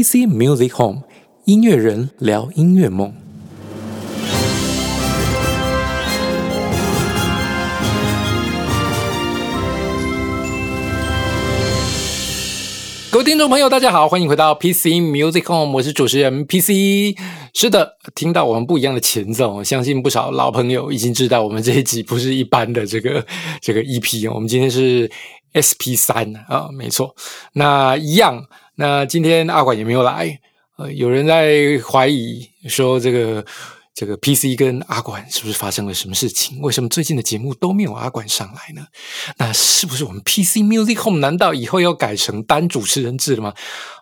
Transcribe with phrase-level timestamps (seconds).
[0.00, 1.02] PC Music Home
[1.44, 3.12] 音乐人聊音乐梦。
[13.10, 17.14] 各位听众朋友，大家好，欢迎回到 PC Music Home，我是主持人 PC。
[17.52, 23.26] 是的，听到我们不一样的前奏，相信不少老朋友已经知道，我们这一集不是一般的这个
[23.60, 25.10] 这个 EP，我们今天是
[25.52, 27.14] SP 三啊，没错。
[27.52, 28.42] 那一样，
[28.80, 30.40] 那今天阿管也没有来，
[30.78, 33.44] 呃，有人在怀疑说这个。
[33.92, 36.58] 这个 PC 跟阿管是不是发生了什么事情？
[36.60, 38.86] 为什么最近的节目都没有阿管上来呢？
[39.36, 43.52] 那是不是我们 PC Music Home 难道以后要改成单主持人制了吗？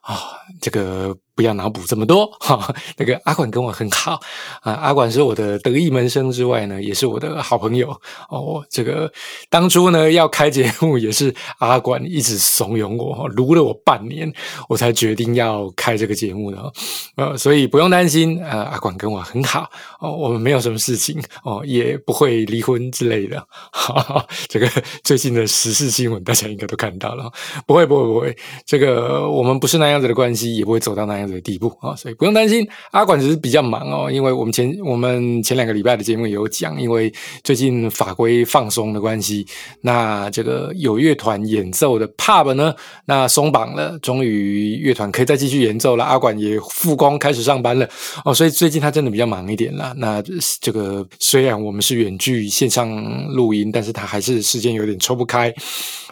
[0.08, 0.16] 啊，
[0.60, 1.16] 这个。
[1.38, 2.74] 不要脑补这么多哈。
[2.96, 4.20] 那个阿管跟我很好
[4.60, 7.88] 啊，阿管是我的得意门生之外呢，也是我的好朋友
[8.28, 8.60] 哦。
[8.68, 9.08] 这个
[9.48, 14.32] 当初呢要开节目，也是阿管一直怂恿我，撸了我半年，
[14.68, 16.72] 我才决定要开这个节目的。
[17.14, 23.38] 呃，所以不用担心，呃，阿管跟我很好哦，我们没有什么事情哦，也不会离婚之类的。
[23.70, 24.68] 哈哈这个
[25.04, 27.30] 最近的时事新闻大家应该都看到了，
[27.64, 31.28] 不会不会不会，这个我们不是那样子的关系，也不会走到那样子。
[31.28, 32.66] 的地步啊，所以不用担心。
[32.90, 37.12] 阿管只是比较忙哦，因为我们前我们前两个礼拜的节目有讲，因为
[37.44, 39.46] 最近法规放松的关系，
[39.82, 46.04] 那这个有乐团演奏的 pub 呢，那松绑了，终于乐团可以再继续演奏了。
[46.04, 47.86] 阿管也复工开始上班了
[48.24, 49.92] 哦，所以最近他真的比较忙一点了。
[49.98, 50.22] 那
[50.60, 52.90] 这个虽然我们是远距线上
[53.28, 55.54] 录音，但是他还是时间有点抽不开。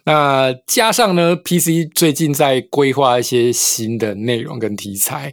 [0.07, 5.33] 那加上呢，PC 最近在规划一些新的内容跟题材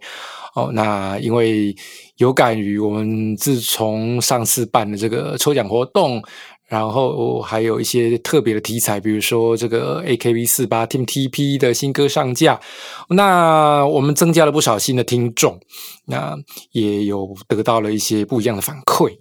[0.55, 0.71] 哦。
[0.73, 1.75] 那因为
[2.17, 6.19] 有感于我们自从上次办的这个抽奖活动，
[6.67, 12.59] 然后还有一些特别的题材，比如说这个 AKB 四八 Team TP 的新歌上架，
[13.09, 15.59] 那我们增加了不少新的听众，
[16.05, 16.35] 那
[16.71, 19.15] 也有得到了一些不一样的反馈。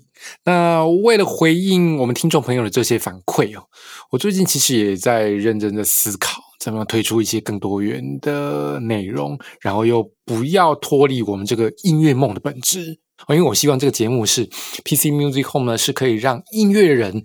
[0.44, 3.64] 那为了回应我们听众朋友的这些反馈哦，
[4.10, 14.44] 我最近其实也在认真的思考，怎么样推出一些更多元的内容，然后又不要脱离我们这个音乐梦的本质因为我希望这个节目是
[14.84, 17.22] PC Music Home 呢，是可以让音乐人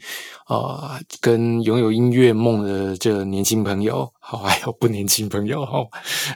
[0.47, 5.85] 呃跟拥有音乐梦的这年轻朋友，好还有不年轻朋友哈，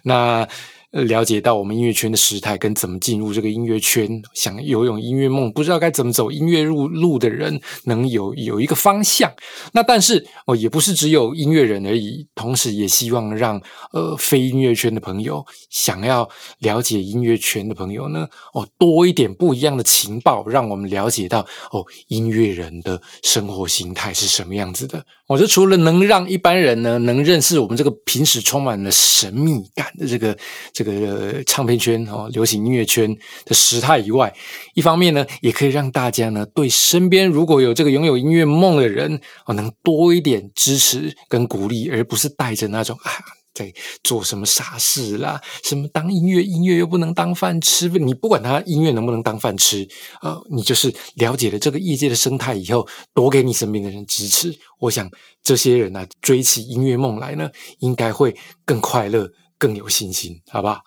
[0.03, 0.47] 那。
[0.91, 9.31] 了解到我们音乐圈的时态跟怎么进入这个音乐圈，想游泳音乐梦，不知道该怎么走音乐路路的人，能有有一个方向。
[9.71, 13.61] 那但是哦，也不是只有音乐人而已，同时也希望让
[13.93, 16.29] 呃非音乐圈的朋友，想要
[16.59, 21.39] 了解音乐圈的朋友呢，哦多一点不一样的情报，让我们了解到
[21.71, 25.05] 哦音乐人的生活形态是什么样子的。
[25.27, 30.37] 我这除了能让一般人呢能认识我们这个平时充满了神秘感的这个
[30.83, 33.15] 这个唱片圈哦流行音乐圈
[33.45, 34.33] 的时态以外，
[34.73, 43.11] 一方面呢也可以让大家呢对身边如果有这个拥有音乐梦的人哦能多一点支持跟鼓励，而不是带着那种啊。
[43.53, 43.71] 在
[44.01, 45.39] 做什么傻事啦？
[45.61, 47.89] 什么当音乐，音乐又不能当饭吃？
[47.89, 49.85] 你不管他音乐能不能当饭吃，
[50.21, 54.57] 呃，你就是了解了这个业界的生态以后，多给你身边的人支持。
[54.79, 55.11] 我想
[55.43, 59.29] 这些人呢，追起音乐梦来呢，应该会更快乐、
[59.61, 60.81] 更有信心，好不好？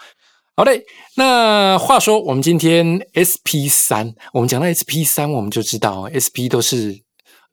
[0.56, 0.82] 好嘞。
[1.14, 7.04] 那话说，我们今天 SP 三，我们讲到 SP 三，我们就知道 SP 都是。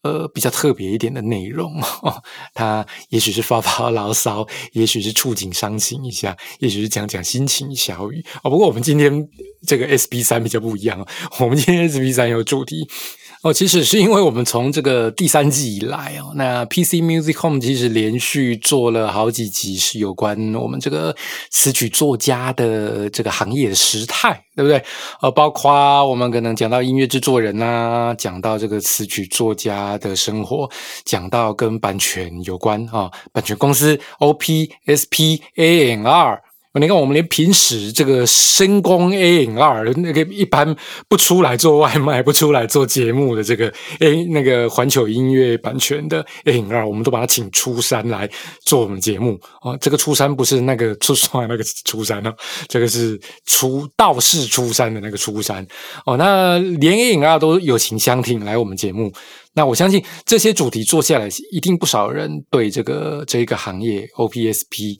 [0.04, 1.80] 呃，比较特别一点的内容，
[2.58, 8.50] 它也许是发发牢骚，也许是触景伤情一下，也许是讲讲心情小语哦。
[8.50, 9.30] 不过我们今天
[9.68, 11.08] 这个 SP 三比较不一样，
[11.40, 12.90] 我们今天 SP 三有主题。
[13.44, 21.16] 哦，其实是因为我们从这个第三季以来哦，那 PC Music Home 其实连续做了好几集是有关我们这个
[21.50, 24.84] 词曲作家的这个行业的时态，对不对？
[25.24, 30.70] 呃，包括我们可能讲到音乐制作人呐，讲到这个词曲作家的生活，
[31.04, 36.42] 讲到跟版权有关啊，版权公司 OP、SP、ANR。
[36.80, 40.74] 你看，我们连平时这个声光 A 影二那个一般
[41.10, 43.68] 不出来做外卖、不出来做节目的这个
[44.00, 48.30] A 那个环球音乐版权的 A 影二，我们都把它请出山来
[48.64, 49.76] 做我们节目啊。
[49.82, 52.34] 这个出山不是那个出山那个出山哦，
[52.70, 55.68] 这个是出道士出山的那个出山
[56.06, 56.16] 哦。
[56.16, 59.12] 那连 A 影二都友情相挺来我们节目，
[59.56, 64.98] 那我相信这些主题做下来，一定不少人对这个这一个行业 O P S P。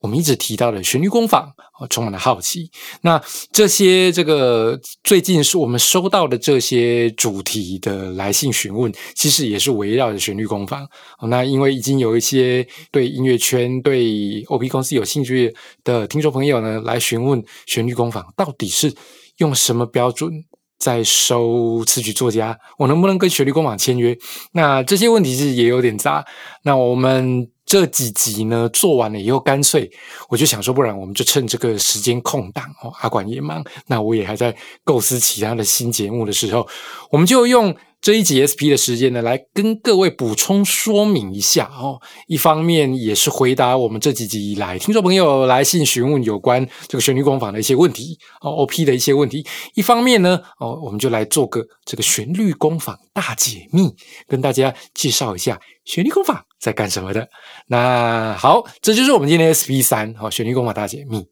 [0.00, 2.70] 我们一直提到的旋律工坊，哦，充满了好奇。
[3.00, 3.20] 那
[3.52, 10.88] 这些这个最近是我们收到的这些主题的来信询问，其实也是围绕着旋律工坊。
[11.28, 15.52] 那因为已经有一些对音乐圈、对 OP 公司有兴趣
[15.82, 18.94] 的听众朋友呢，来询问旋律工坊到底是
[19.38, 20.32] 用什么标准
[20.78, 24.16] 在收词曲作家，我能不能跟旋律工坊签约？
[24.52, 26.24] 那这些问题是也有点杂。
[26.62, 27.50] 那我们。
[27.68, 29.88] 这几集呢做完了以后，干脆
[30.28, 36.66] 我就想说，不然我们就趁这个时间空档哦，阿管也忙，那我也还在构思其他的新节目的时候，
[37.12, 37.76] 我们就用。
[38.00, 42.00] 这一集 SP 的时间呢，来跟各位补充说明一下哦。
[42.28, 49.44] 一方面也是回答我们这几集以来听众朋友来信询问有关这个旋律工坊的一些问题哦，OP 的一些问题。
[49.74, 53.92] 一方面呢，哦，我们就来做个这个旋律工坊大解密，
[54.28, 57.28] 跟大家介绍一下旋律工坊在干什么的。
[57.66, 61.26] 那好，这就是我们今天的 SP 三好，旋律工坊大解密。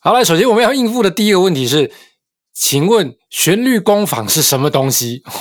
[0.00, 1.92] 好了，首先我们要应付的第一个问题是，
[2.52, 5.22] 请问旋律工坊是什么东西？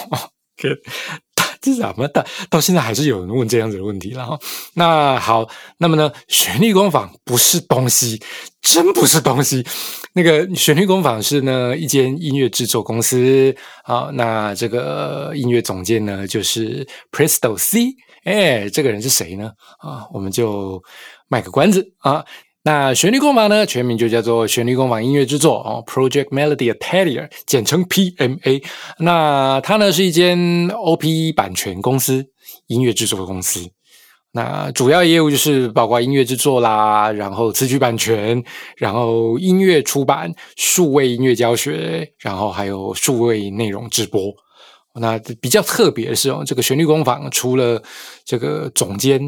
[1.60, 4.40] 这怎么的到现在还是有人问这样子的问题了哈？
[4.74, 5.48] 那好，
[5.78, 8.20] 那么呢，旋律工坊不是东西，
[8.62, 9.64] 真不是东西。
[10.14, 14.10] 那个旋律工坊是呢一间音乐制作公司啊。
[14.14, 17.96] 那这个音乐总监呢就是 Presto C。
[18.24, 19.52] 哎，这个人是谁呢？
[19.80, 20.82] 啊，我们就
[21.28, 22.24] 卖个关子啊。
[22.64, 23.66] 那旋律工坊呢？
[23.66, 28.64] 全名就叫做旋律工坊音乐制作哦，Project Melody Atelier，简称 PMA。
[29.00, 32.24] 那它呢是一间 OP 版权公司，
[32.68, 33.68] 音乐制作公司。
[34.34, 38.44] 那主要业务就是包括音乐制作啦，然后词曲版权，
[38.78, 44.32] 然后音乐出版、数位音乐教学，然后还有数位内容直播。
[45.00, 47.82] 那比较特别的是哦，这个旋律工坊除了
[48.26, 49.22] 这个总监。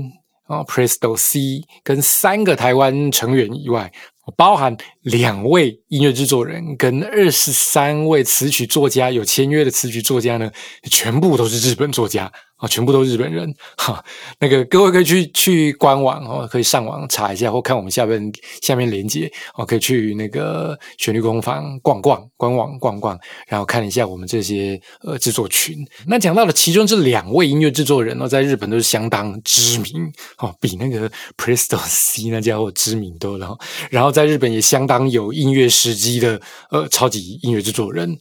[0.45, 3.89] 啊，Presto C 跟三个台湾成员以外，
[4.35, 10.51] 包含两位音乐制作人跟二十三位词曲作家有签约的词曲作家呢，
[10.91, 12.29] 全部都是日本作家。
[12.57, 14.03] 啊，全部都是日本人哈。
[14.39, 25.77] 那个各位可以去去官网哦，可以上网查一下，或看我们下边下面连接哦，可以去那个旋律工坊逛逛，官网逛逛，然后看一下我们这些呃制作群。
[26.07, 33.57] 那讲到了其中这两位音乐制作人哦，在日本都是相当知名哦，比那个 Presto C 那家伙知名多了。
[33.89, 36.39] 然后在日本也相当有音乐时机的
[36.69, 38.17] 呃超级音乐制作人。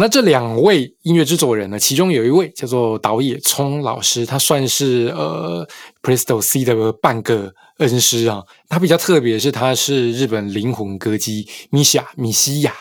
[0.00, 1.78] 那这两位音乐制作人呢？
[1.78, 5.68] 其中有一位叫做导野聪老师，他算是呃
[6.00, 8.42] Presto C 的半个恩师啊。
[8.70, 12.72] 他比较特别的是，他是日本灵魂歌姬米西亚米西亚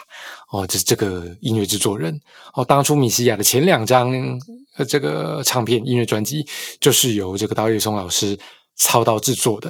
[0.53, 2.17] 哦，这这个音乐制作人
[2.53, 2.63] 哦。
[2.63, 4.09] 当初米西亚的前两张
[4.77, 6.47] 呃这个唱片音乐专辑，
[6.79, 8.39] 就是由这个导野聪老师
[8.77, 9.69] 操刀制作的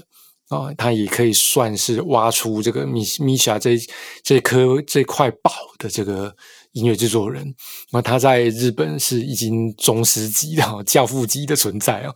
[0.50, 0.72] 哦。
[0.78, 3.76] 他也可以算是挖出这个米米西亚这
[4.22, 6.36] 这颗这块宝的这个。
[6.74, 7.54] 音乐制作人，
[7.92, 12.16] 那他在日本是已经宗师级的 教父级的存在哦。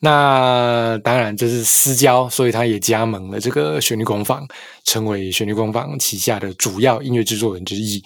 [0.00, 4.46] 那当然这是私交，所以他也加盟了这个旋律工坊，
[4.84, 8.02] 成为旋律工坊旗下的主要音乐制作人之一。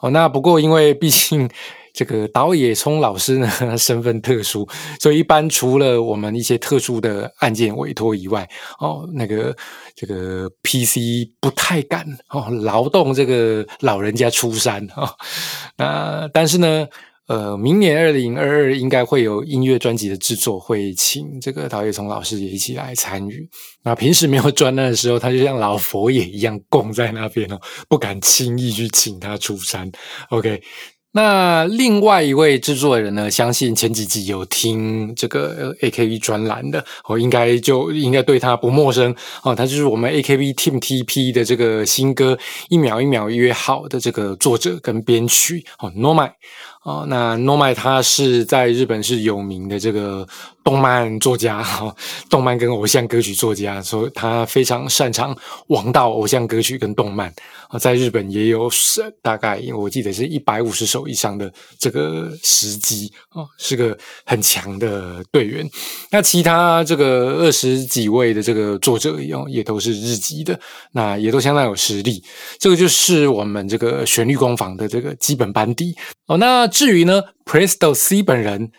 [0.00, 1.48] 哦，那不过因为毕竟。
[1.92, 4.68] 这个导野聪老师呢，身份特殊，
[5.00, 8.48] 所以一般除了我们一些特殊的案件委托以外，
[8.78, 9.56] 哦，那个
[9.94, 15.12] 这个 PC 不太敢哦劳动这个老人家出山啊。
[15.76, 16.86] 那但是呢，
[17.26, 23.48] 呃，明年二零二二应该会有音乐专辑的制作，会请这个导野聪老师也一起来参与。
[23.82, 29.90] 那平时没有专案的时候，他就像老佛爷一样供在那边哦，不敢轻易去请他出山。
[30.30, 30.62] OK。
[31.12, 33.30] 那另外一位制作人呢？
[33.30, 39.54] 相信前几集有听这个 AKB 专栏的，我应该就应该对他不陌生哦。
[39.54, 42.34] 他就是我们 AKB Team TP 的这个新歌
[42.68, 46.32] 《一秒一秒约好》的这个作者跟编曲哦 n o m a。
[46.84, 50.26] 哦，那 Norma 他是在日本是有名的这个
[50.64, 51.94] 动漫作家哈，
[52.30, 57.34] 动漫跟偶像歌曲作家，所以他非常擅长王道偶像歌曲跟动漫
[57.68, 65.68] 啊，在日本也有是大概我记得是一百五十首以上的这个时机啊，是个很强的队员。
[66.10, 70.58] 那其他这个二十几位的这个作者哦，也都是日籍的，
[70.92, 72.22] 那也都相当有实力。
[72.58, 75.94] 这个就是我们这个旋律工坊的这个基本班底
[76.28, 76.67] 哦，那。
[76.68, 78.72] 至于呢，Presto C 本人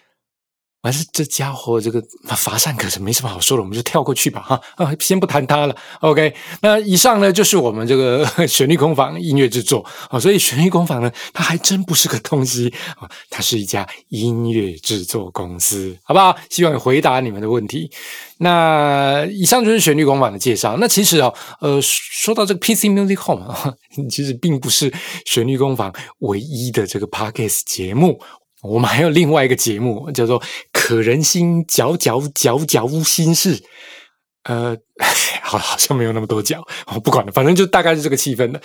[0.82, 2.02] 还是这家伙这个
[2.38, 5.76] 乏善可陈，没什么好说的，我们就跳过去吧哈啊，先不谈他了。
[6.00, 16.34] OK，那以上呢就是我们这个旋律工坊音乐制作啊，所以旋律工坊呢，它还真不是个东西啊，它是一家音乐制作公司，好不好？
[16.50, 17.92] 希望回答你们的问题。
[18.38, 20.78] 那以上就是旋律工坊的介绍。
[20.78, 23.74] 那其实哦，呃，说到这个 PC Music Home 啊，
[24.10, 24.90] 其实并不是
[25.26, 28.18] 旋律工坊唯一的这个 Podcast 节目。
[28.62, 30.39] 我们还有另外一个节目，叫做
[30.74, 33.58] 《可人心嚼嚼嚼嚼心事》。
[34.44, 34.75] 呃，
[35.44, 36.62] 好，好像没有那么多讲，
[36.94, 38.62] 我不管了，反正就大概是这个气氛的。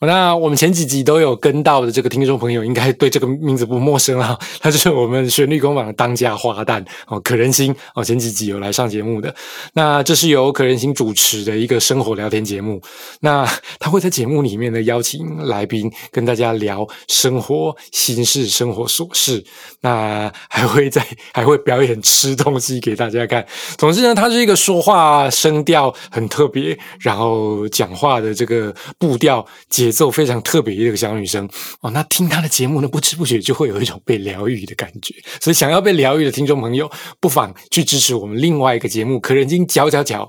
[0.00, 4.38] 那我们前几集都有跟到的这个听众朋友，应该对这个名字不陌生啊。
[4.60, 8.04] 他就是我们旋律工坊的当家花旦哦，可人心哦。
[8.04, 9.34] 前几集有来上节目的，
[9.72, 12.82] 那这是由可人心主持的一个生活聊天节目。
[13.20, 13.48] 那
[13.78, 19.42] 他会在节目里面呢邀请来宾跟大家聊生活心事、生活琐事。
[19.80, 23.46] 那还会在 还会表演吃东西给大家看。
[23.78, 29.83] 总之呢，他是一个说话声调很特别，然后讲话的这个步调节。
[29.84, 31.46] 节奏非常特别的一个小女生
[31.80, 35.14] 哦，那听她的节目呢，不知不觉就会有一种被疗愈的感觉。
[35.42, 40.24] 所以，想要被疗愈的听众朋友，不妨去支持我们另外一个节目《可人精嚼嚼嚼》，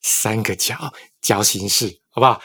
[0.00, 2.40] 三个嚼嚼形式，好不好？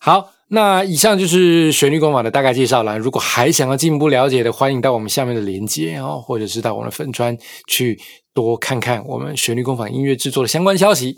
[0.00, 2.98] 好，那以上就是旋律工坊的大概介绍了。
[2.98, 8.00] 如果还想要进一步了解的，欢迎到我们下面的链接哦，或者是到我们的粉专去
[8.34, 11.14] 多看看我们旋律工坊音乐制作的相关消息。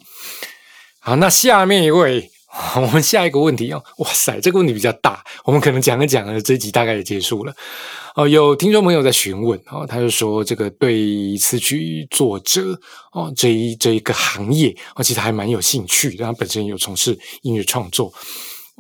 [1.01, 2.34] 好，那下面一位。
[2.77, 7.53] 我们下一个问题哦，哇塞，这个问题比较大，我们可能讲着讲着，这集大概也结束了。
[8.15, 12.79] 哦，有听众朋友在询问哦，他就说这个对词曲作者
[13.13, 18.13] 哦这一这一个行业哦，其实还蛮有兴趣，他本身有从事音乐创作。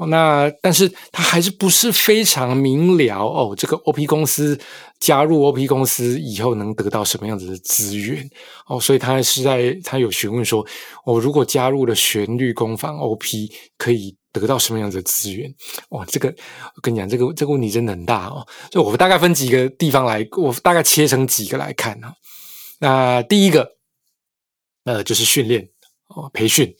[0.08, 3.54] 那但是他还是不是非常明了哦？
[3.56, 4.58] 这个 OP 公司
[4.98, 8.28] 加入 OP 公司以后能得到什么样子的资源
[8.66, 8.80] 哦？
[8.80, 10.66] 所以他是在他有询问说，
[11.04, 15.54] 我如果加入了旋律工坊 OP，可以得到什么样子的资源？
[15.90, 18.44] 哇，这个我跟你讲，这个这个问题真的很大哦。
[18.70, 22.12] 就我大概分几个地方来，我大概切成几个来看啊。
[22.80, 23.76] 那第一个，
[24.84, 25.68] 呃，就是训练
[26.08, 26.74] 哦，培训。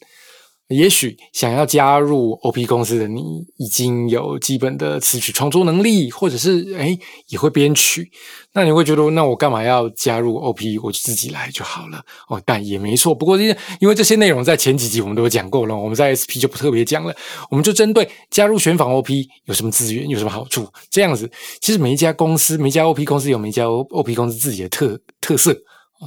[0.69, 8.11] 也许想要加入 OP 公司的你，已经有基本的词曲创作能力，或者是哎也会编曲，
[8.55, 10.79] 那你会觉得，那我干嘛要加入 OP？
[10.83, 12.41] 我就自己来就好了哦。
[12.47, 17.15] 但也没错，不过因因为这些内容在前几集我们都有讲过了，我们在 SP 就不特别讲了。
[17.51, 21.31] 我们就针对加入选访 OP 有什么资源，有什么好处，这样子。
[21.61, 25.55] 其实每一家公司，每一家 OP 公司有每一家 OP 公司自己的特特色。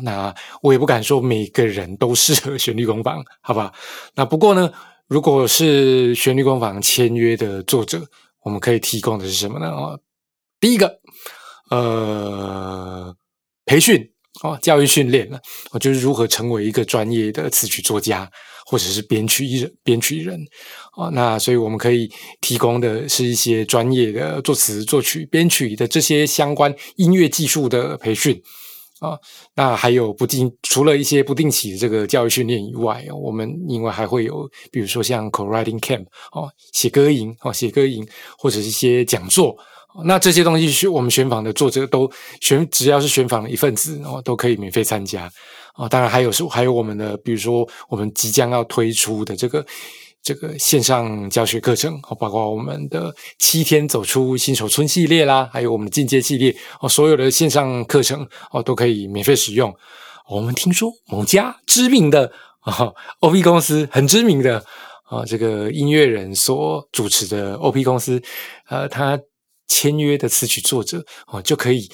[0.03, 3.73] 那我也不敢说每个人都适合旋律工坊，好吧？
[4.15, 4.71] 那不过呢，
[5.07, 8.01] 如果是旋律工坊签约的作者，
[8.43, 9.69] 我们可以提供的是什么呢？
[9.69, 9.99] 哦，
[10.59, 10.99] 第一个，
[11.69, 13.15] 呃，
[13.65, 14.09] 培训
[14.43, 15.39] 哦，教育训练呢，
[15.71, 18.29] 我就是如何成为一个专业的词曲作家，
[18.65, 20.39] 或者是编曲人、编曲人
[20.95, 21.09] 哦。
[21.11, 28.41] 那所以我们可以提供的是一些专业的作词、作曲、编曲的这些相关音乐技术的培训。
[28.99, 29.17] 啊，
[29.55, 39.55] 那还有不定，除了一些不定期的这个教育训练以外，我们另外还会有，比如说像 co-writing camp 哦，写歌营哦，写歌营或者是一些讲座，
[40.05, 42.09] 那这些东西是我们选访的作者都
[42.41, 45.31] 选，只要是选访的一份子哦，都可以免费参加
[45.73, 45.87] 啊。
[45.87, 49.65] 当然还有是还有我们的，比如说我们即将要推出的这个。
[50.21, 59.73] 这个线上教学课程哦，包括我们的七天走出新手村系列啦，还有我们的进阶系列哦，所有的线上课程哦都可以免费使用。
[60.29, 64.63] 我们听说某家知名的啊 OP 公司很知名的
[65.09, 68.21] 啊，这个音乐人所主持的 OP 公司，
[68.67, 69.17] 呃，他
[69.69, 71.89] 签约的词曲作者哦，就可以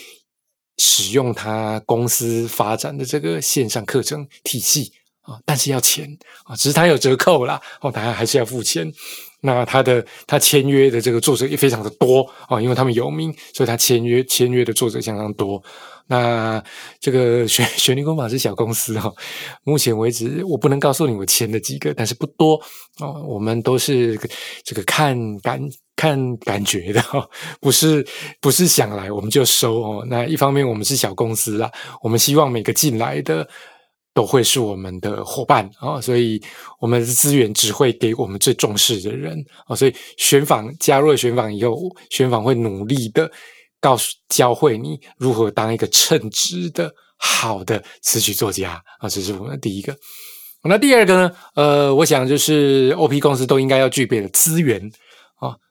[0.79, 4.91] 使用他公司发展的这个线上课程体系。
[5.23, 6.07] 啊，但是要钱
[6.45, 8.91] 啊，只是他有折扣啦，哦，当然还是要付钱。
[9.45, 15.61] 那他的他签约的这个作者也非常的多啊，因为他们有名，所以他签约签约的作者相当多。
[16.07, 16.63] 那
[16.99, 19.11] 这个旋旋律工坊是小公司哈，
[19.63, 22.55] 目前为止我不能告诉你我签了几个，但是不多
[22.99, 23.21] 哦。
[23.27, 24.17] 我们都是
[24.63, 25.61] 这个看感
[25.97, 27.27] 看感觉的哈，
[27.59, 28.05] 不是
[28.39, 30.05] 不是想来我们就收哦。
[30.07, 31.69] 那一方面我们是小公司啦，
[32.01, 33.45] 我们希望每个进来的。
[34.13, 36.41] 都会是我们的伙伴啊，所以
[36.79, 43.31] 我们的资源只会给我们最重视的人啊，所以选访加入了选访以后，选访会努力的
[43.79, 49.95] 告诉教会你如何当一个称职的好的词曲作家啊，这是我们的第一个。
[50.65, 51.31] 那第二个呢？
[51.55, 54.79] 呃，我想就是 OP 公司都应该要具备的资源，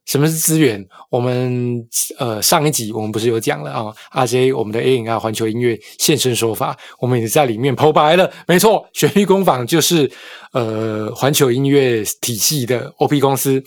[0.06, 0.84] 什么是资源？
[1.10, 1.86] 我们
[2.18, 8.30] 呃上一集我们不是有讲了啊？RJ 我们的 A N R 环球音乐现身说法，我们也在里面剖白了。
[8.46, 10.10] 没错，旋律工坊就是
[10.52, 13.62] 呃环球音乐体系的 O P 公司。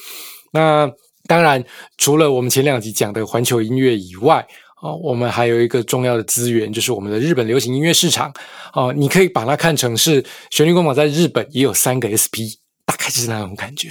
[0.51, 0.89] 那
[1.27, 1.63] 当然，
[1.97, 4.45] 除了我们前两集讲的环球音乐以外，
[4.81, 8.31] 哦，我们还有一个重要的资源，就是我们的日本流行音乐市场。
[8.73, 13.89] 哦，你可以把它看成是旋律工坊在日本也有三个 S P，大概就是那种感觉。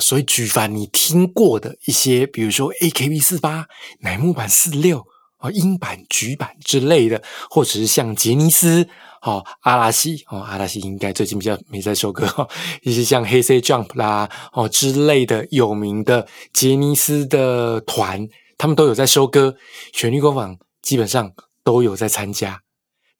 [0.00, 3.66] 所以，举凡你听过的一些，比如说 A K B 四八、
[4.00, 8.88] 乃木坂四六啊、英版、菊版之类的，或者是像杰尼斯、
[9.22, 12.48] 哦阿拉西哦阿拉西应该最近比较没在收歌，
[12.82, 18.28] 一些像黑 C Jump 啦哦之类的有名的杰尼斯的团，
[18.58, 19.56] 他们都有在收歌，
[19.92, 22.60] 旋律工坊基本上都有在参加。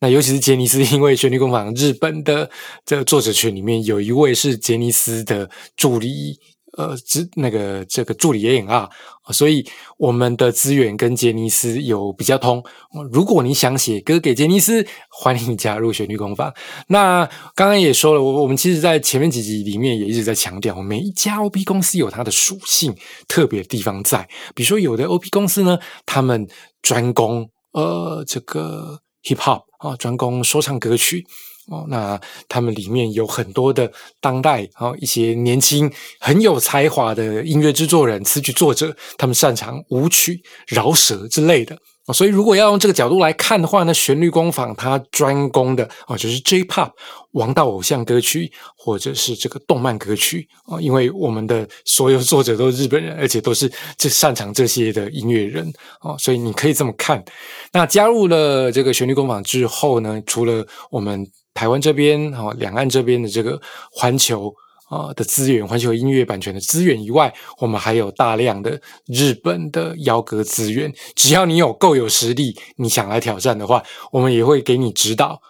[0.01, 2.51] 那尤其是杰尼斯，因为旋律工坊日本的
[2.87, 6.39] 这个作者群里面有一位是杰尼斯的助理。
[6.81, 8.89] 呃，之那个这个助理也演啊，
[9.33, 9.67] 所以
[9.99, 12.65] 我们的资源跟杰尼斯有比较通。
[13.13, 16.53] 如果你想写歌给杰尼斯，欢迎加入旋律工坊。
[16.89, 22.97] 那刚刚也说了，我我们其实在前面几集里面也一直在强调，每一家 OP 公司有它的属性
[23.29, 24.27] 特别的地方在。
[24.55, 26.49] 比如说，有的 OP 公司呢，他们
[26.81, 31.27] 专攻呃这个 hip hop 啊，专攻说唱歌曲。
[31.71, 41.79] 哦，那他们里面有很多的当代啊，一些年轻很有才华的音乐制作人、词曲作者，他们擅长舞曲、饶舌之类的
[42.12, 46.91] 所以，如果要用这个角度来看的话呢，旋律工坊它专攻的哦，就是 J-Pop
[47.33, 50.81] 王道偶像歌曲，或者是这个动漫歌曲啊。
[50.81, 57.25] 因为我们的所有作者都是日本人，而且都是这擅长这些的音乐人哦，所以你可以这么看。
[57.71, 61.25] 那加入了这个旋律工坊之后呢，除了我们。
[61.54, 63.61] 台湾这边哈，两岸这边的这个
[63.92, 64.54] 环球
[64.88, 70.92] 啊的资源，环球音乐版权的资源以外，我们还有大量的日本的邀歌资源。
[71.14, 75.40] 只要你有够有实力，你想来挑战的话，我们也会给你指导。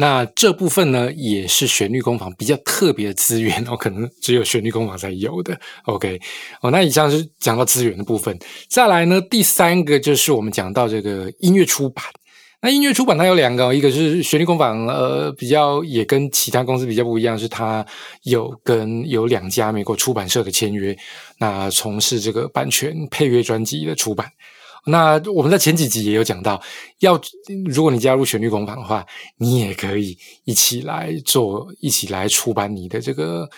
[0.00, 5.58] 那这部分呢，也是旋律工坊比较特别的资源哦，可能只有旋律工坊才有的。
[5.86, 6.20] OK，
[6.62, 8.38] 哦，那以上是讲到资源的部分。
[8.68, 12.04] 再来呢，第三个就是我们讲到这个音乐出版。
[12.60, 17.86] 那音乐出版它有两个，一个是旋律工坊，呃，比较也跟其他公司比较不一样，是它
[18.24, 20.96] 有跟有两家美国出版社的签约，
[21.38, 24.26] 那从事这个版权配乐专辑的出版。
[24.86, 26.60] 那我们在前几集也有讲到，
[26.98, 27.20] 要
[27.66, 33.48] 如果你加入旋律工坊的话，你也可以一起来做，一起来出版你的这个。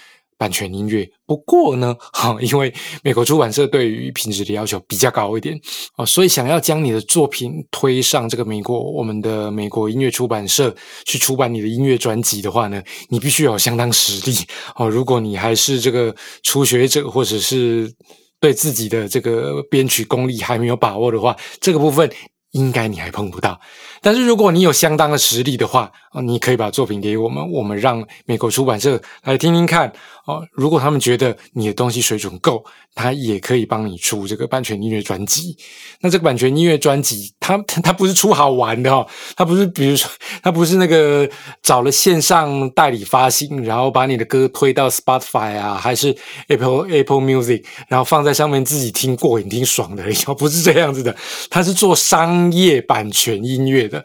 [0.40, 5.61] 版权音乐，不过呢， 哈，因为美国出版社对于品质的要求比较高一点
[5.99, 10.74] 哦，所以想要将你的作品推上这个美国我们的美国音乐出版社
[11.05, 14.35] 去出版你的音乐专辑的话呢，你必须有相当实力
[14.76, 14.88] 哦。
[14.88, 17.92] 如果你还是这个初学者，或者是
[18.40, 22.11] 对自己的这个编曲功力还没有把握的话，这个部分。
[22.53, 23.61] 应该你还碰不到，
[24.03, 25.88] 但是如果你有相当的实力的话，
[26.24, 29.92] 你可以把作品给我们，我们让美国出版社来听听看，
[30.26, 35.56] 哦，如果他们觉得你的东西水准够，他也可以帮你出这个版权音乐专辑。
[36.00, 39.06] 那这个版权音乐专辑，它它不是出好玩的哦，
[39.37, 40.11] 它不是比如说，
[40.42, 41.28] 它不是那个
[41.62, 46.16] 找了线上代理发行，然后把你的歌推到 Spotify 啊，还是
[46.48, 50.02] Apple Apple Music，然后放在上面自己听过瘾、听爽的，
[50.35, 51.14] 不是这样子的，
[51.48, 51.96] 它是做。
[52.00, 54.02] 商业版权音乐的，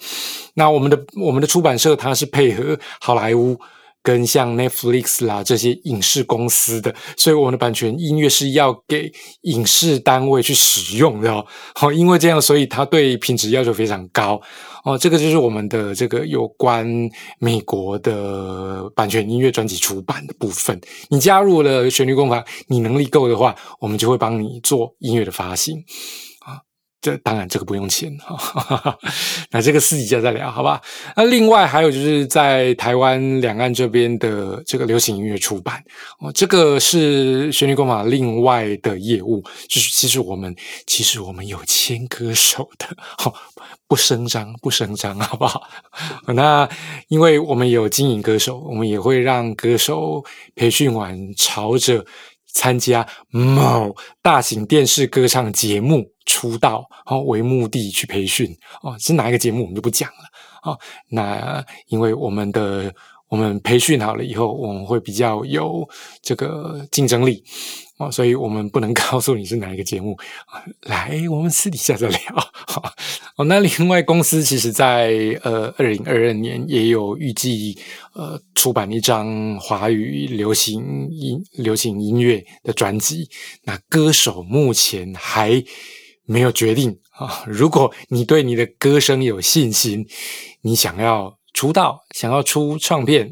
[0.56, 3.58] 那我们的我们的出版社它是配合好莱坞
[4.06, 11.44] 跟像 Netflix 啦这些影视公司的，所以我们的版权音乐是要给影视单位去使用的哦。
[11.74, 14.39] 好，因为这样，所以它对品质要求非常高
[14.84, 14.96] 哦。
[14.96, 16.88] 这个就是我们的这个有关
[17.39, 20.80] 美国的版权音乐专辑出版的部分。
[21.10, 25.84] 你加入了旋律工坊，你能力够的话，我们就会帮你做音乐的发行。
[27.06, 28.98] 这当然，这个不用钱哈。
[29.52, 30.82] 那这个私底下再聊，好吧？
[31.15, 35.84] 那另外还有就是在台湾两岸这边的这个流行音乐出版
[36.20, 39.44] 哦，这个是旋律工坊另外的业务。
[39.70, 40.56] 就是其实我们
[40.88, 42.88] 其实我们有签歌手的，
[43.88, 45.62] 不声张不声张，好不好？
[46.34, 46.68] 那
[47.10, 52.04] 因为我们有经营歌手，我们也会让歌手培训完朝着。
[52.58, 60.24] 参加某大型电视歌唱节目出道，哦为目的去培训哦，是哪一个节目我们就不讲了
[60.64, 60.80] 哦。
[61.10, 62.94] 那因为我们的
[63.30, 65.88] 我们培训好了以后，我们会比较有
[66.22, 67.44] 这个竞争力
[67.98, 70.18] 哦，所以我们不能 告诉你是哪一个节目。
[70.82, 72.20] 来，我们私底下再聊。
[73.38, 77.78] 哦，那另外公司其实在呃二零二二年也有预计
[78.14, 83.30] 呃出版一张华语流行音流行音乐的专辑。
[83.64, 85.62] 那歌手目前还
[86.26, 87.44] 没有决定啊。
[87.48, 90.06] 如果你对你的歌声有信心，
[90.62, 91.38] 你想要。
[91.56, 93.32] 出道想要出唱片，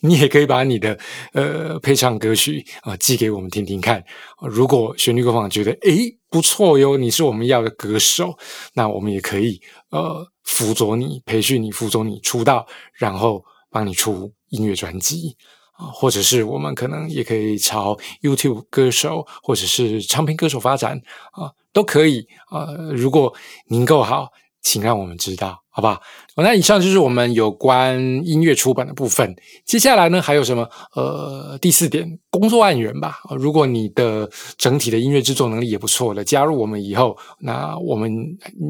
[0.00, 0.96] 你也可以把你的
[1.32, 4.04] 呃配唱歌曲啊寄给我们听听看。
[4.40, 8.38] 如果旋律歌坊觉得诶不错哟，你是我们要的歌手，
[8.74, 15.36] 那我们也可以呃辅佐你，培训你，辅佐你出道，然后帮你出音乐专辑
[15.72, 22.66] 啊，或者是我们可能也可以朝 YouTube 歌手或者是唱片歌手发展啊，都可以啊。
[22.94, 23.32] 如果
[23.68, 24.28] 您够好。
[24.68, 26.02] 请让我们知道，好不好？
[26.34, 29.32] 那以上就是我们有关音乐出版的部分。
[29.64, 30.68] 接下来呢，还有什么？
[30.96, 33.20] 呃，第四点，工作案源吧。
[33.38, 38.12] 如果你的整体的音乐制作能力也不错的，加入我们以后，那我们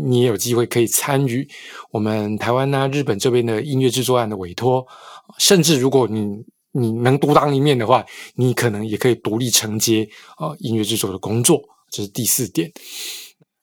[0.07, 1.49] 你也有机会可以参与
[1.91, 4.87] 我们台湾呐、日本这边的音乐制作案的委托。
[5.39, 11.59] 甚至如果你你能独当一面的话，你可能也可以独立承接啊音乐制作的工作。
[11.91, 12.73] 这是第四点。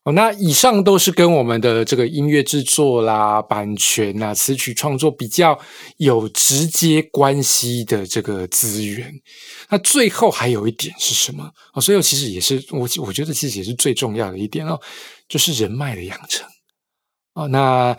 [0.05, 5.57] 哦，那以上都是跟我们的这个音乐制作啦、版权啊、词曲创作比较
[5.95, 9.09] 有直接关系的这个资源。
[9.69, 11.49] 那最后还有一点是什么？
[11.73, 14.77] 哦，所以其实也是我我觉得其实也是最重要的一点哦，
[15.29, 16.45] 就是人脉的养成。
[17.35, 17.97] 哦，那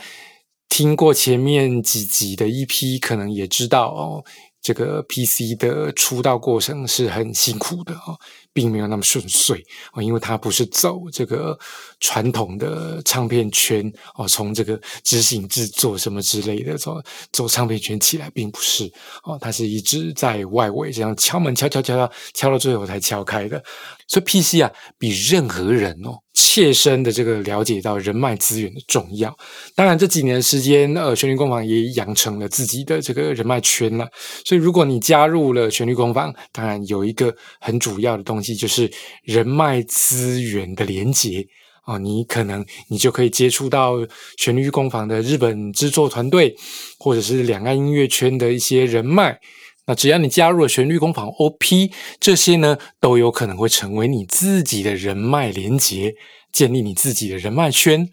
[0.68, 4.22] 听过前面几集的 EP，可能也知道哦，
[4.60, 8.18] 这个 PC 的出道过程是很辛苦的哦。
[8.54, 9.62] 并没有那么顺遂
[9.92, 11.58] 哦，因为他不是走这个
[12.00, 18.90] 传统的唱片圈哦，从这个执行制作什么之类的走走唱片圈起来，并不是
[19.24, 23.62] 哦，他是一直在外围这样敲门敲敲敲敲敲到最后才敲开的。
[24.06, 26.16] 所以 PC 啊，比任何人哦，
[26.54, 29.36] 切身的这个了解到人脉资源的重要。
[29.74, 34.06] 当然这几年时间，呃，旋律工坊也养成了自己的这个人脉圈了。
[34.44, 38.88] 所以如果你加入了旋律工坊，当然有一个很主要的东西，就是
[39.24, 41.44] 人脉资源的连接
[41.82, 41.98] 啊。
[41.98, 43.94] 你可能你就可以接触到
[44.36, 46.54] 旋律工坊的日本制作团队，
[47.00, 49.40] 或者是两岸音乐圈的一些人脉。
[49.86, 51.90] 那只要你加入了旋律工坊 OP，
[52.20, 56.14] 这些呢都有可能会成为你自己的人脉连接，
[56.54, 58.08] 建立你自己的人脉圈。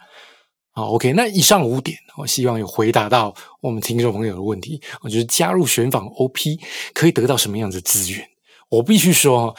[0.73, 4.81] 好，OK，那以上五点，我希望有回答到我们听众朋友的问题。
[5.01, 6.59] 我觉得加入选访 OP
[6.93, 8.27] 可以得到什么样的资源？
[8.69, 9.55] 我必须说，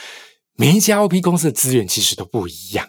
[0.57, 2.89] 每一家 OP 公司的资源其实都不一样。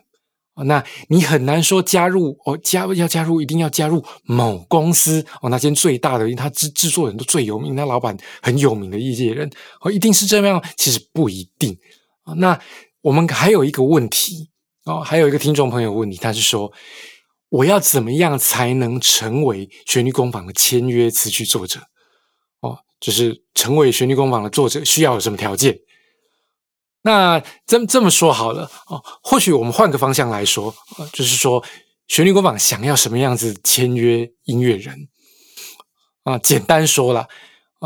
[0.66, 9.50] 那你很难说加入哦，加要加入一定要加入某公司哦，那间最大的，因为他制制作人都最有名，那老板很有名的业界人
[9.82, 10.64] 哦，一定是这样？
[10.78, 11.78] 其实不一定。
[12.38, 12.58] 那
[13.02, 14.50] 我们还有一个问题
[14.86, 16.72] 哦，还有一个听众朋友问你，他是说
[17.50, 21.80] 我要怎么样才能成为旋律工坊的签约词曲作者？
[22.60, 25.80] 哦，就是成为旋律工坊的作者需要有什么条件？
[27.04, 30.76] 那这这么说好了哦，或许我们换个方向来说，
[31.12, 31.64] 就是说，
[32.08, 35.08] 旋律工坊想要什么样子签约音乐人
[36.24, 36.38] 啊？
[36.38, 37.28] 简单说了。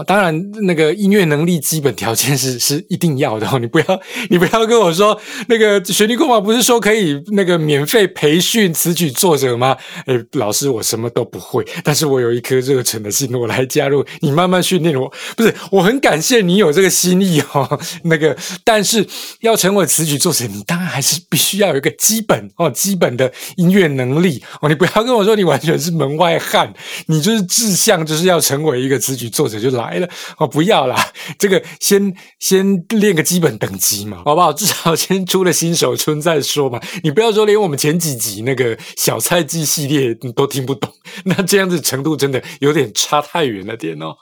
[0.04, 3.58] 当然，那个音乐能力基本条件是是一定要的哦。
[3.58, 9.76] 你不要，你不要跟我说那个旋律工坊不是说可以那个免费培训词曲作者吗？
[10.06, 15.12] 哎，老师，我什么都不会，但是我有一颗热忱的心，我来加入，你慢慢训练我。
[15.36, 17.80] 不是，我很感谢你有这个心意哦。
[18.04, 19.06] 那个，但是
[19.42, 24.70] 要成为词曲作者，你当然还是必须要有一个基本哦，基本的音乐能力哦。
[24.70, 26.72] 你不要跟我说你完全是门外汉，
[27.08, 29.87] 你就是志向就是要成为一个词曲作者就来。
[29.88, 30.96] 来了哦，不要啦，
[31.40, 34.52] 这个先先练个基本等级嘛，好不好？
[34.52, 36.80] 至少先出了新手村再说嘛。
[37.04, 40.92] 你不要说连我们前几集那个小菜鸡系列你都听不懂，
[41.26, 44.16] 那这样子程度真的有点差太远了点哦。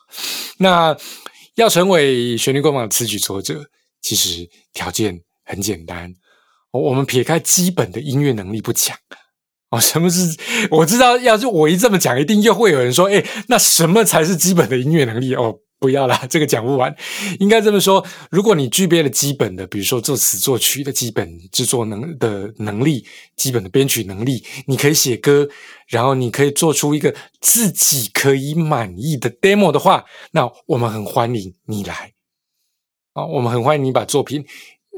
[0.60, 0.96] 那
[1.56, 3.64] 要成为旋律工坊的词曲作者，
[4.02, 6.14] 其实条件很简单，
[6.72, 8.96] 我们撇开基本的音乐能力不讲。
[9.72, 10.38] 哦，什么是
[10.70, 11.18] 我知道？
[11.18, 16.96] 要是我一这么讲，一定又会有人说：“哎，那什么才是基本的音乐能力？”哦，不要啦，这个讲不完。
[17.40, 25.50] 应该这么说：如果你具备了基本的，比如说作词作曲的基本制作能的能力，基本的编曲能力，你可以写歌，
[25.88, 32.14] 然后你可以做出一个自己可以满意的 demo 的话，那我们很欢迎你来。
[33.14, 34.46] 啊，我们很欢迎你把作品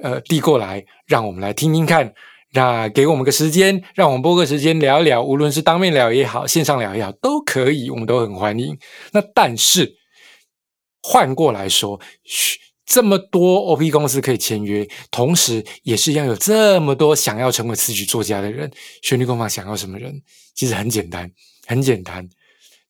[0.03, 2.13] 呃递过来，让我们来听听看。
[2.57, 8.75] 那给我们个时间，让我们播个时间聊一聊，无论是当面聊也好，线上聊也好，都可以，我们都很欢迎。
[9.11, 9.95] 那但是
[11.03, 12.01] 换过来说，
[12.83, 18.71] 这么多 OP 公司可以签约，同时也是要有这么多想要成为词曲作家的人。
[19.03, 20.19] 旋律工坊想要什么人？
[20.55, 21.31] 其实很简单，
[21.67, 22.27] 很简单，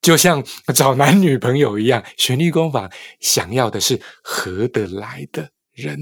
[0.02, 0.42] 就像
[0.74, 2.02] 找男女朋友一样。
[2.16, 6.00] 旋律工坊想要的是合得来的人，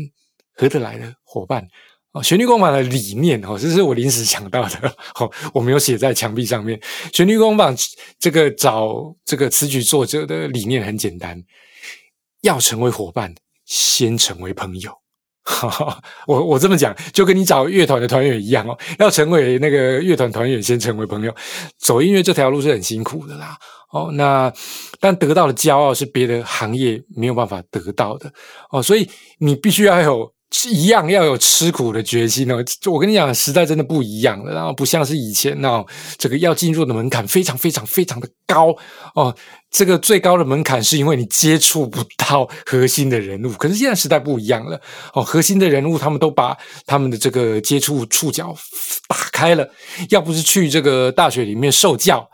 [0.54, 1.67] 合得来的伙伴。
[2.15, 4.95] 哦，旋律工坊的理念哦，这是我临时想到的。
[5.19, 6.80] 哦，我没有写在墙壁上面。
[7.12, 7.75] 旋律工坊
[8.17, 11.38] 这个找这个词曲作者的理念很简单，
[12.41, 14.91] 要成为伙伴，先成为朋友。
[16.25, 21.36] 我我这么讲，就跟你找乐团的团员一样哦，要成为那个乐团团员，先成为朋友。
[21.78, 23.58] 走音乐这条路是很辛苦的啦。
[23.91, 24.49] 哦，那
[25.01, 28.32] 但得到的骄傲是别的行业没有办法得到的。
[28.71, 30.34] 哦，所以你必须要有。
[30.69, 32.63] 一样要有吃苦的决心哦！
[32.86, 35.86] 我跟你讲，时代真的不一样了，然后不像是以前那种
[36.17, 38.75] 这个要进入的门槛非常非常非常的高
[39.15, 39.36] 哦。
[39.69, 44.79] 这个最高的门槛是因为你接触不到核心的人物，可是现在时代不一样了
[45.13, 45.21] 哦。
[45.21, 48.55] 核心的人物他们都把他们的这个接触触角
[49.10, 49.69] 打开了，
[50.10, 52.27] 要不是去这个大学里面受教。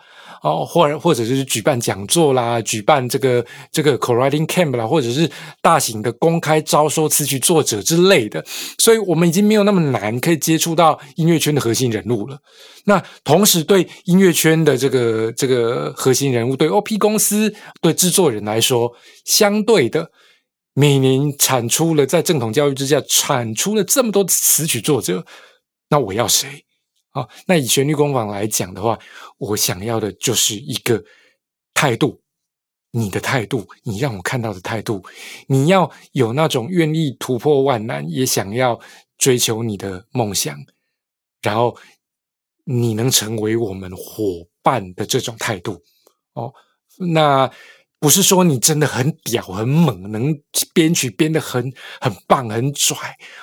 [0.44, 5.30] 哦，或者或者就是举办讲座啦，举办这个这个 co-writing camp 啦，或者是
[5.62, 8.44] 大型的公开招收词曲作者之类的，
[8.80, 12.40] 所以我们已经没有那么难可以接触到音乐圈的核心人物了。
[12.86, 18.92] 那同时对音乐圈的这个这个核心人物，对 OP 公司、对制作人来说，
[19.26, 20.10] 相对的
[20.74, 25.24] 每年产出了在正统教育之下产出了这么多词曲作者，
[25.90, 26.66] 那我要谁？
[27.12, 28.98] 好，那以旋律工坊来讲的话，
[29.38, 31.04] 我想要的就是一个
[31.74, 32.22] 态度，
[32.92, 35.04] 你的态度，你让我看到的态度，
[35.48, 38.80] 你要有那种愿意突破万难，也想要
[39.18, 40.58] 追求你的梦想，
[41.42, 41.78] 然后
[42.64, 45.82] 你能成为我们伙伴的这种态度。
[46.34, 46.54] 哦，
[46.98, 47.52] 那。
[48.02, 50.36] 不是说你真的很屌很猛，能
[50.74, 52.98] 编曲编得很很棒很拽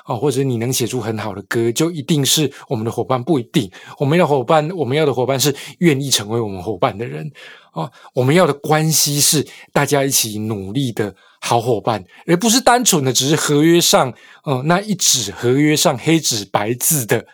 [0.04, 3.22] 啊，或者你能写出很好的歌，就一定是我们的伙伴？
[3.22, 3.70] 不一定。
[4.00, 7.30] 我们要伙伴，我们要的伙伴是愿意成为我们伙伴的人
[7.70, 7.88] 啊。
[8.12, 14.12] 我们要的关系是大家一起努力的好伙伴，而不是单纯的只是合约上，
[14.44, 17.24] 嗯，那一纸合约上黑纸白字的，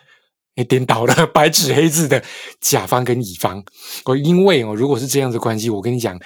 [0.57, 2.23] 哎，颠倒了， 白纸黑字的
[2.61, 3.63] 甲方跟乙方。
[4.05, 6.19] 我因为哦，如果是这样子关系，我跟你讲。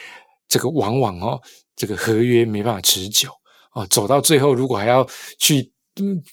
[0.50, 1.40] 这个往往哦，
[1.76, 3.30] 这个合约没办法持久
[3.74, 5.08] 哦，走到最后，如果还要
[5.38, 5.72] 去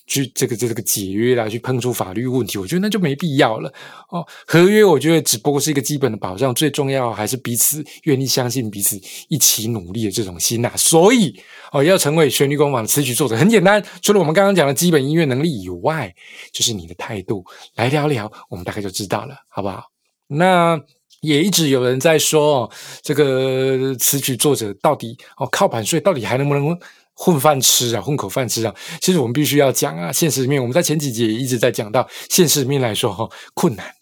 [0.07, 3.73] 去这个这个解约啦，去碰出法律问题，我觉得那就没必要了
[4.11, 4.27] 哦。
[4.47, 8.99] 合约我觉得只不过是一个基本的保障，最重要还是彼此愿意相信彼此，
[9.29, 10.73] 一起努力的这种心呐。
[10.77, 11.39] 所以
[11.73, 16.15] 哦，要成为旋律工坊的词曲作者很简单，除了我们刚刚讲的基本音乐能力以外，
[16.53, 17.45] 就是你的态度。
[17.75, 19.85] 来聊聊，我们大概就知道了，好不好？
[20.27, 20.81] 那。
[21.27, 22.71] 也一直有人在说，
[23.03, 26.79] 这个词曲作者到底哦靠版税，到底还能不能
[27.15, 28.75] 混饭吃啊，混口饭吃啊？
[29.01, 33.93] 其实我们必须要讲啊，现实面，我们在前几集也一直在讲到，现实面来说哈困难，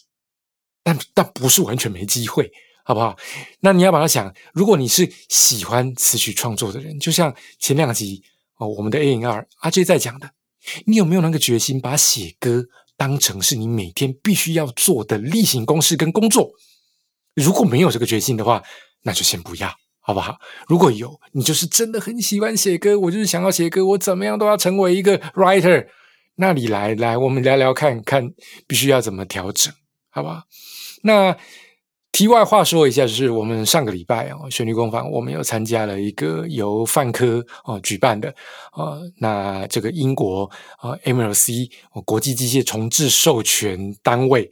[0.82, 2.50] 但但不是完全没机会，
[2.84, 3.16] 好不好？
[3.60, 8.22] 那你要把它想，如果你是喜欢词曲创作的人，就像前两集
[8.58, 10.30] 哦，我们的 A N 二阿 J 在讲的，
[10.86, 12.64] 你有没有那个决心，把写歌
[12.96, 16.50] 当成是你每天必须要做的例行公事跟工作？
[17.34, 18.62] 如果没有这个决心的话，
[19.02, 19.68] 那就先不要，
[20.00, 20.36] 好不好？
[20.68, 25.86] 如果有，你就是真的很喜欢写歌，我就是想要写歌，我怎么样都要成为一个 writer。
[26.36, 28.30] 那你来来，我们聊聊看看，
[28.66, 29.72] 必须要怎么调整，
[30.10, 30.42] 好不好？
[31.02, 31.36] 那
[32.10, 38.34] 题外话说一下，就是我们上个礼拜哦，旋律工坊，我们又参加了一个由范科哦举办的
[38.76, 41.70] 呃，那这个英国啊 MLC
[42.04, 44.50] 国际机械重置授权单位。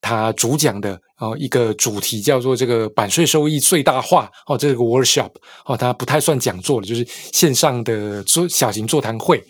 [0.00, 5.30] 他主讲的哦一个主题叫做这个版税收益最大化哦，这个 workshop
[5.66, 9.42] 哦，它不太算讲座了，就是线上的座小型座谈会。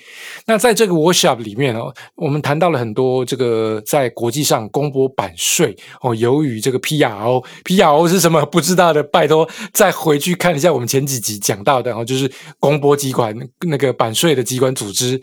[0.47, 15.21] 那在这个 workshop 里面哦，我们谈到了很多这个在国际上公拨版税哦，由于这个 PRO，PRO 是什么不知道的，拜托再回去看一下我们前几集讲到的哦，就是公播机关那个版税的机关组织。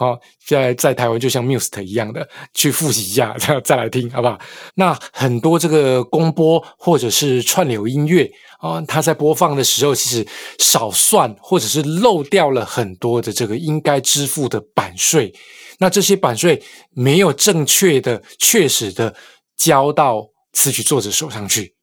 [0.00, 4.40] 好，现在在台湾就像 Must 一样的去复习一下，再再来听，好不好？
[4.74, 8.26] 那很多这个公播或者是串流音乐
[8.60, 10.26] 啊，它在播放的时候，其实
[10.58, 15.30] 少算或者是漏掉了很多的这个应该支付的版税。
[15.78, 16.62] 那这些版税
[16.94, 19.14] 没有正确的、确实的
[19.58, 21.74] 交到词曲作者手上去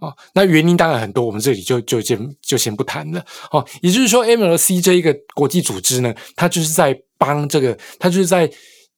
[0.00, 0.14] 哦。
[0.34, 3.24] 那原因当然很多，我们这里就就先就先不谈了。
[3.50, 6.96] 哦，也就是说，MLC 这一个国际组织呢，它就是在。
[7.18, 8.46] 帮这个，它就是在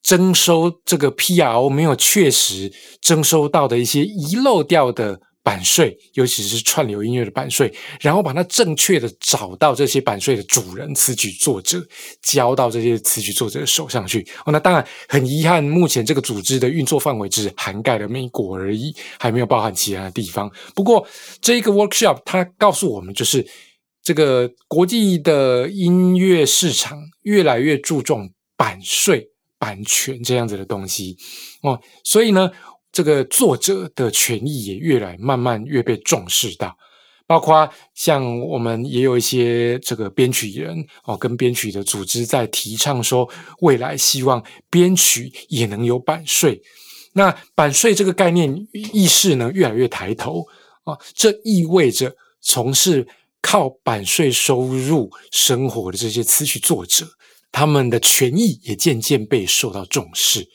[0.03, 11.81] 征收这个 P R O 没有确实征收到的一些遗漏掉的版税，尤其是串流音乐的版税，然后把它正确的找到这些版税的主人、词曲作者，
[12.21, 14.21] 交到这些词曲作者的手上去。
[14.45, 20.51] 哦，那当然很遗憾，目前这个组织的运作范围只涵盖了美国而已，还没有包含其他的地方。
[20.75, 21.07] 不过
[21.41, 23.43] 这一个 workshop 它告诉我们，就是
[24.03, 31.17] 这个国际的音乐市场越来越注重版税、版权这样子的东西
[31.63, 32.51] 哦，所以呢。
[32.91, 36.75] 这个作者的权益也越来慢慢越被重视到，
[37.27, 46.59] 包括像我们也有一些这个编曲人哦，跟编曲的组织在提倡说，未来希望编曲也能有版税。
[47.13, 50.43] 那版税这个概念意识呢，越来越抬头
[50.83, 53.07] 啊，这意味着从事
[53.39, 57.07] 靠版税收入生活的这些词曲作者，
[57.51, 60.47] 他们的权益也渐渐被受到重视，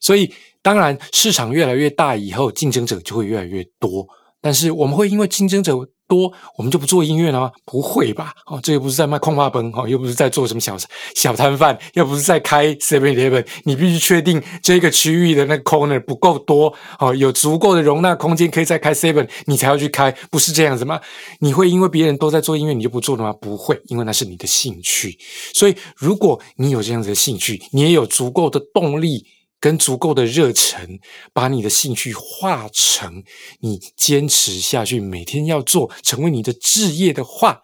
[0.00, 0.32] 所以。
[0.62, 4.06] 当然，市场越来越大以后，竞争者就会越来越多。
[4.40, 5.72] 但是，我们会因为竞争者
[6.08, 7.50] 多，我们就不做音乐了吗？
[7.64, 8.32] 不会吧？
[8.46, 10.76] 哦，这又不是在卖矿霸崩，哦，又不是在做什么小
[11.14, 13.46] 小摊贩，又不是在开 Seven Eleven。
[13.64, 21.00] 你必须确定这个区域的那个 corner 不够多，哦，有足够的容纳空间，可以再开 Seven，你才要去开，不是这样子吗？
[21.38, 23.32] 你会因为别人都在做音乐，你就不做了吗？
[23.40, 25.16] 不会，因为那是你的兴趣。
[25.54, 29.24] 所以，如果你有这样子的兴趣，你也有足够的动力。
[29.62, 30.98] 跟足够的热忱，
[31.32, 33.22] 把你的兴趣化成
[33.60, 37.62] 你坚持下去，每天要做，成为你的置业的话，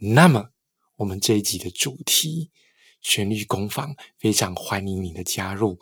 [0.00, 0.46] 那么
[0.96, 2.50] 我们这一集的主题——
[3.00, 5.78] 旋律工坊，非常欢迎你的加入。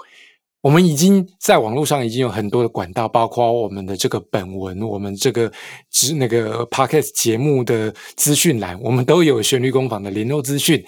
[0.60, 5.50] 我们已经在网络上已经有很多的管道，包括我们的这个本文，我们这个
[5.90, 10.84] 之那个 podcast 节目的资讯栏，我们都有旋律工坊的联络资讯，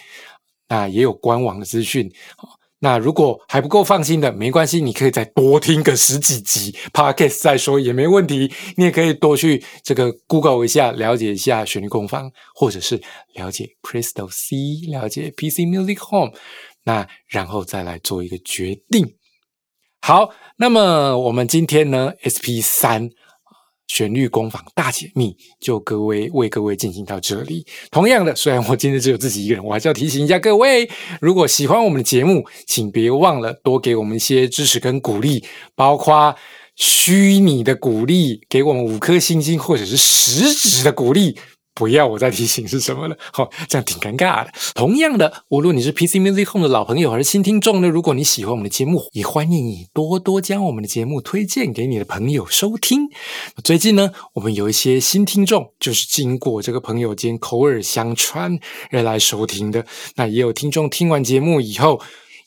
[0.69, 2.13] 那也有官网的资讯。
[2.81, 8.53] 那如果还不够放心的，没关系，你可以再多听个十几集 podcast 再说也没问题。
[8.77, 13.01] 你也可以多去这个 Google 一下，了解一下旋律工坊，或者是
[13.35, 16.33] 了解 Crystal C，了解 PC Music Home，
[16.85, 19.17] 那然后再来做一个决定。
[20.03, 23.11] 好，那么我们今天呢，SP 三。
[23.89, 27.65] 旋律工坊大解密，就各位为各位进行到这里。
[27.91, 30.89] 同样的，虽然我今天只有自己一个人，我还是要提醒一下各位：
[31.21, 35.45] 如果喜欢我们的节目，请别忘了多给我们一些支持跟鼓励，
[35.75, 36.35] 包括
[36.75, 41.39] 虚拟的鼓励，给我们五颗星星，或者是实质的鼓励。
[41.77, 44.51] 不要我再提醒是什么了， 好，这样挺尴尬的。
[44.75, 53.11] 同样的，无论你是 PC Music Home 的老朋友还是新听众呢，如果你喜欢我们的节目，也欢迎你多多将我们的节目推荐给你的朋友收听。
[53.63, 58.59] 最近呢，我们有一些新听众，就是经过这个朋友间口耳相传
[58.91, 59.85] 而来收听的。
[60.15, 62.01] 那也有听众听完节目以后。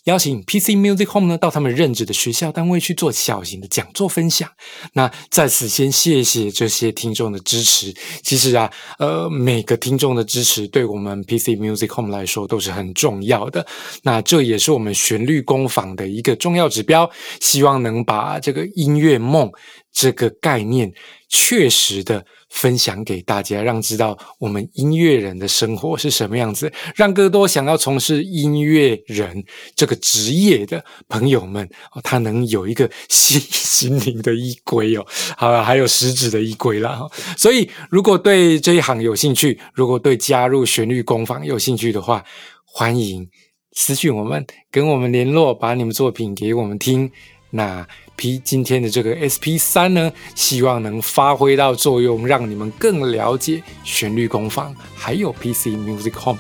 [0.05, 4.49] 邀请 PC Music Home 呢到他们任职的学校单位去做小型的讲座分享。
[4.93, 7.93] 那在此先谢谢这些听众的支持。
[8.23, 13.65] 其实啊，呃，每个听众的支持对我们 PC Music Home 来说都是很重要的。
[14.03, 17.09] 那这也是我们旋律工坊的一个重要指标，
[17.39, 19.51] 希望能把这个音乐梦
[19.91, 20.91] 这个概念
[21.27, 22.25] 确实的。
[22.49, 29.43] 分享给大家，让知道我们音乐人的生活是什么样子，让更多想要从事音乐人
[29.75, 31.69] 这个职业的朋友们，
[32.03, 35.05] 他能有一个 心心灵的依归哦，
[35.37, 37.11] 好，还有实质的依归了哈。
[37.37, 42.25] 所以，如果对这一行有兴趣，如果对加入旋律工坊有兴趣的话，
[42.65, 43.29] 欢迎
[43.73, 47.11] 私讯我们，跟我们联络，把你们作品给我们听。
[47.51, 47.85] 那。
[48.21, 56.37] P 今天的这个 SP 三呢，希望能发挥到作用，让你们更了解旋律工坊，还有 PC Music Home。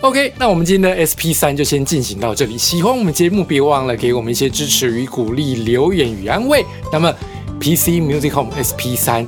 [0.00, 2.56] OK，那我们今天的 SP 三就先进行到这里。
[2.56, 6.64] 喜欢我们节目，别忘了给我们一些支持与鼓励，留言与安慰。
[6.90, 7.12] 那么
[7.60, 9.26] PC Music Home SP 三，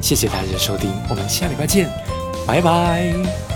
[0.00, 1.86] 谢谢大家的收听，我们下礼拜见，
[2.46, 3.49] 拜拜。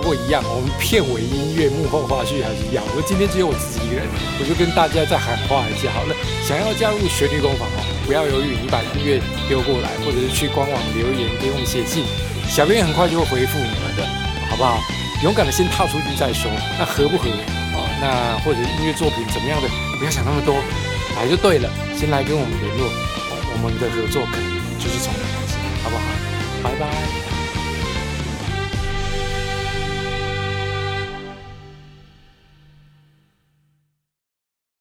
[0.00, 2.80] 不过一样，我们片尾音乐幕后花絮还是要。
[2.96, 4.08] 我今天只有我自己一个人，
[4.40, 5.92] 我就跟大家再喊话一下。
[5.92, 12.08] 好了，想要加入旋律工坊哦，不要犹豫，你把音乐丢过来，或者是去官网留言给我们写信，
[12.48, 14.00] 小编很快就会回复你们的，
[14.48, 14.80] 好不好？
[15.20, 16.48] 勇敢的先踏出去再说。
[16.80, 17.28] 那合不合
[17.76, 17.84] 哦？
[18.00, 19.68] 那或者音乐作品怎么样的，
[20.00, 20.56] 不要想那么多，
[21.20, 21.68] 来就对了。
[21.92, 22.88] 先来跟我们联络，
[23.52, 24.48] 我们的合作可能
[24.80, 26.02] 就是从开始，好不好？
[26.64, 27.29] 拜拜。